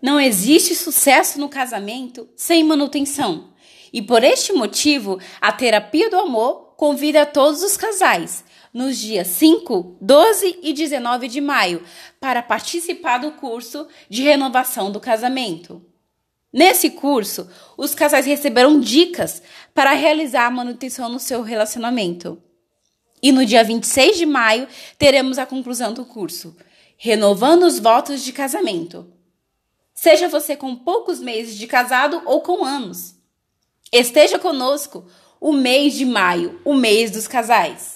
[0.00, 3.52] Não existe sucesso no casamento sem manutenção.
[3.92, 8.44] E por este motivo, a terapia do amor convida todos os casais
[8.76, 11.82] nos dias 5, 12 e 19 de maio
[12.20, 15.82] para participar do curso de renovação do casamento.
[16.52, 19.42] Nesse curso, os casais receberão dicas
[19.74, 22.42] para realizar a manutenção no seu relacionamento.
[23.22, 24.68] E no dia 26 de maio,
[24.98, 26.54] teremos a conclusão do curso,
[26.98, 29.10] Renovando os Votos de Casamento.
[29.96, 33.14] Seja você com poucos meses de casado ou com anos.
[33.90, 35.06] Esteja conosco
[35.40, 37.95] o mês de maio, o mês dos casais.